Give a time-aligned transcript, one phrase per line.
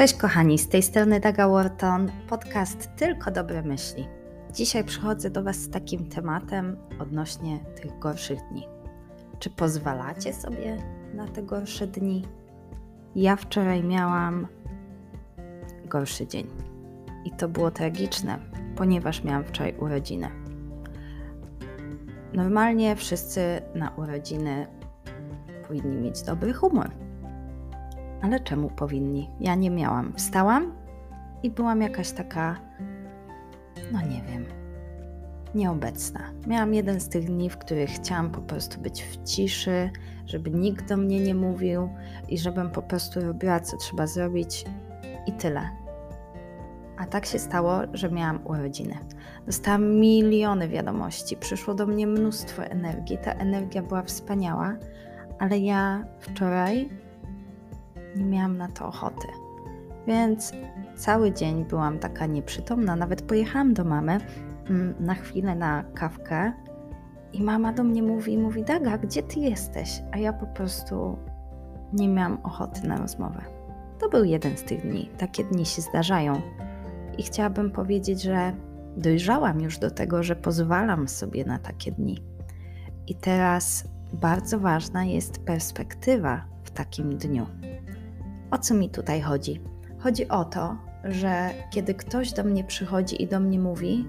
[0.00, 4.08] Cześć kochani, z tej strony Daga Wharton, podcast Tylko Dobre Myśli.
[4.54, 8.68] Dzisiaj przychodzę do Was z takim tematem odnośnie tych gorszych dni.
[9.38, 10.76] Czy pozwalacie sobie
[11.14, 12.24] na te gorsze dni?
[13.14, 14.46] Ja wczoraj miałam
[15.84, 16.46] gorszy dzień
[17.24, 18.38] i to było tragiczne,
[18.76, 20.28] ponieważ miałam wczoraj urodziny.
[22.34, 24.66] Normalnie wszyscy na urodziny
[25.68, 26.90] powinni mieć dobry humor
[28.22, 29.30] ale czemu powinni?
[29.40, 30.12] Ja nie miałam.
[30.16, 30.72] Wstałam
[31.42, 32.60] i byłam jakaś taka,
[33.92, 34.44] no nie wiem,
[35.54, 36.20] nieobecna.
[36.46, 39.90] Miałam jeden z tych dni, w których chciałam po prostu być w ciszy,
[40.26, 41.88] żeby nikt do mnie nie mówił
[42.28, 44.64] i żebym po prostu robiła, co trzeba zrobić
[45.26, 45.70] i tyle.
[46.98, 48.98] A tak się stało, że miałam urodziny.
[49.46, 53.18] Dostałam miliony wiadomości, przyszło do mnie mnóstwo energii.
[53.18, 54.76] Ta energia była wspaniała,
[55.38, 56.90] ale ja wczoraj
[58.16, 59.28] nie miałam na to ochoty.
[60.06, 60.52] Więc
[60.96, 62.96] cały dzień byłam taka nieprzytomna.
[62.96, 64.18] Nawet pojechałam do mamy
[64.70, 66.52] mm, na chwilę na kawkę
[67.32, 70.02] i mama do mnie mówi, mówi Daga, gdzie ty jesteś?
[70.12, 71.18] A ja po prostu
[71.92, 73.42] nie miałam ochoty na rozmowę.
[73.98, 75.10] To był jeden z tych dni.
[75.18, 76.40] Takie dni się zdarzają.
[77.18, 78.52] I chciałabym powiedzieć, że
[78.96, 82.22] dojrzałam już do tego, że pozwalam sobie na takie dni.
[83.06, 87.46] I teraz bardzo ważna jest perspektywa w takim dniu.
[88.50, 89.60] O co mi tutaj chodzi?
[89.98, 94.06] Chodzi o to, że kiedy ktoś do mnie przychodzi i do mnie mówi,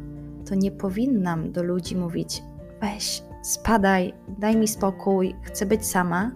[0.50, 2.44] to nie powinnam do ludzi mówić:
[2.82, 6.32] weź, spadaj, daj mi spokój, chcę być sama,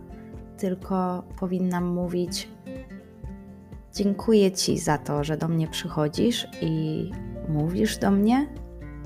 [0.58, 2.50] tylko powinnam mówić:
[3.94, 7.12] Dziękuję Ci za to, że do mnie przychodzisz i
[7.50, 8.48] mówisz do mnie,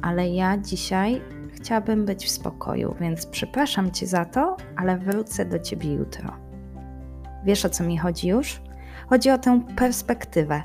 [0.01, 1.21] ale ja dzisiaj
[1.53, 6.37] chciałabym być w spokoju, więc przepraszam Cię za to, ale wrócę do Ciebie jutro.
[7.45, 8.61] Wiesz o co mi chodzi już?
[9.09, 10.63] Chodzi o tę perspektywę.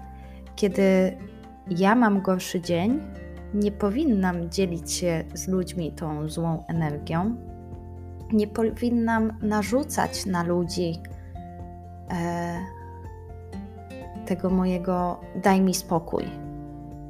[0.56, 1.16] Kiedy
[1.70, 3.00] ja mam gorszy dzień,
[3.54, 7.36] nie powinnam dzielić się z ludźmi tą złą energią.
[8.32, 11.00] Nie powinnam narzucać na ludzi
[12.10, 12.58] e,
[14.26, 16.24] tego mojego daj mi spokój.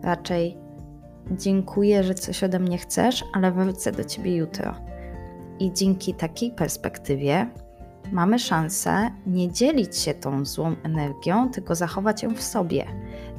[0.03, 0.59] Raczej
[1.31, 4.75] dziękuję, że coś ode mnie chcesz, ale wrócę do ciebie jutro.
[5.59, 7.47] I dzięki takiej perspektywie
[8.13, 12.85] mamy szansę nie dzielić się tą złą energią, tylko zachować ją w sobie.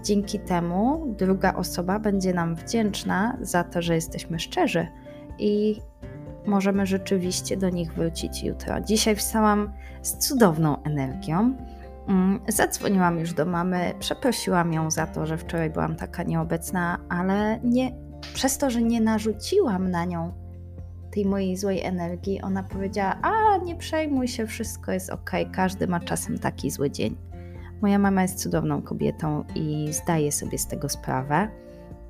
[0.03, 4.88] Dzięki temu druga osoba będzie nam wdzięczna za to, że jesteśmy szczerzy
[5.40, 5.81] i
[6.46, 8.81] możemy rzeczywiście do nich wrócić jutro.
[8.81, 11.56] Dzisiaj wstałam z cudowną energią.
[12.08, 17.59] Mm, zadzwoniłam już do mamy, przeprosiłam ją za to, że wczoraj byłam taka nieobecna, ale
[17.64, 17.92] nie,
[18.34, 20.45] przez to, że nie narzuciłam na nią
[21.16, 26.00] tej mojej złej energii, ona powiedziała: A, nie przejmuj się, wszystko jest ok, każdy ma
[26.00, 27.16] czasem taki zły dzień.
[27.81, 31.50] Moja mama jest cudowną kobietą i zdaje sobie z tego sprawę,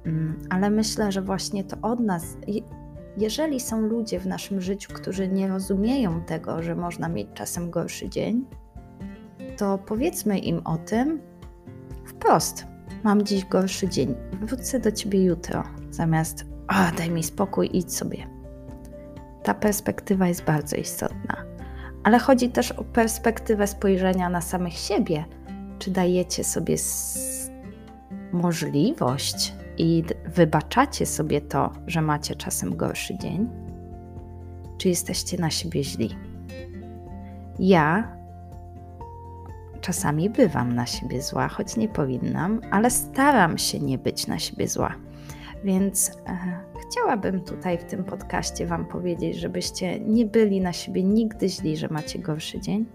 [0.05, 2.37] mm, ale myślę, że właśnie to od nas,
[3.17, 8.09] jeżeli są ludzie w naszym życiu, którzy nie rozumieją tego, że można mieć czasem gorszy
[8.09, 8.45] dzień,
[9.57, 11.19] to powiedzmy im o tym
[12.05, 12.65] wprost.
[13.03, 18.34] Mam dziś gorszy dzień, wrócę do ciebie jutro, zamiast a, daj mi spokój, idź sobie.
[19.45, 21.35] Ta perspektywa jest bardzo istotna.
[22.03, 25.25] Ale chodzi też o perspektywę spojrzenia na samych siebie.
[25.79, 26.75] Czy dajecie sobie
[28.31, 33.49] możliwość i wybaczacie sobie to, że macie czasem gorszy dzień?
[34.77, 36.15] Czy jesteście na siebie źli?
[37.59, 38.15] Ja
[39.81, 44.67] czasami bywam na siebie zła, choć nie powinnam, ale staram się nie być na siebie
[44.67, 44.95] zła.
[45.65, 46.37] Więc e,
[46.81, 51.87] chciałabym tutaj w tym podcaście Wam powiedzieć, żebyście nie byli na siebie nigdy źli, że
[51.87, 52.85] macie gorszy dzień,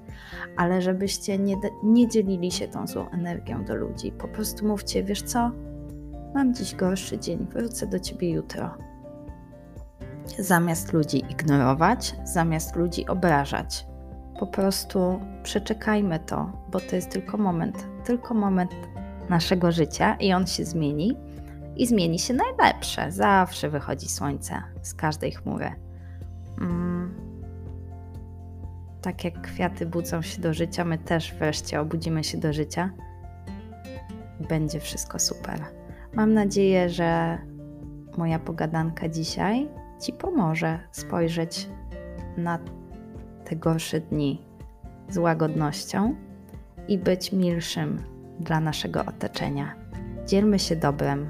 [0.56, 4.12] ale żebyście nie, nie dzielili się tą złą energią do ludzi.
[4.12, 5.50] Po prostu mówcie, wiesz co,
[6.34, 8.74] mam dziś gorszy dzień, wrócę do Ciebie jutro.
[10.38, 13.86] Zamiast ludzi ignorować, zamiast ludzi obrażać.
[14.38, 18.70] Po prostu przeczekajmy to, bo to jest tylko moment, tylko moment
[19.28, 21.29] naszego życia i on się zmieni
[21.76, 23.12] i zmieni się najlepsze.
[23.12, 25.70] Zawsze wychodzi słońce z każdej chmury.
[26.60, 27.14] Mm.
[29.02, 32.90] Tak jak kwiaty budzą się do życia, my też wreszcie obudzimy się do życia.
[34.48, 35.64] Będzie wszystko super.
[36.14, 37.38] Mam nadzieję, że
[38.16, 39.68] moja pogadanka dzisiaj
[40.00, 41.68] Ci pomoże spojrzeć
[42.36, 42.58] na
[43.44, 44.46] te gorsze dni
[45.08, 46.14] z łagodnością
[46.88, 48.02] i być milszym
[48.40, 49.74] dla naszego otoczenia.
[50.26, 51.28] Dzielmy się dobrem,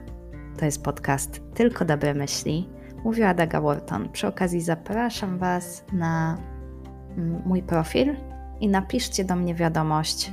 [0.60, 2.68] to jest podcast Tylko Dobre Myśli.
[3.04, 4.08] Mówiła Daga Wharton.
[4.08, 6.38] Przy okazji zapraszam Was na
[7.16, 8.16] mm, mój profil
[8.60, 10.32] i napiszcie do mnie wiadomość,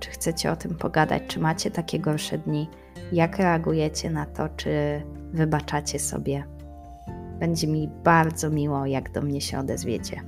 [0.00, 2.68] czy chcecie o tym pogadać, czy macie takie gorsze dni,
[3.12, 5.02] jak reagujecie na to, czy
[5.32, 6.44] wybaczacie sobie.
[7.38, 10.20] Będzie mi bardzo miło, jak do mnie się odezwiecie.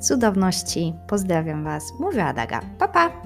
[0.00, 2.60] Cudowności, pozdrawiam Was, mówię Adaga.
[2.78, 3.25] Pa, pa!